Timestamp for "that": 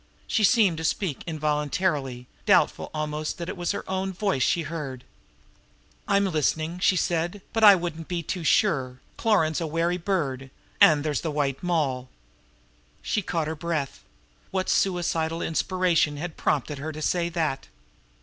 3.37-3.49, 17.29-17.67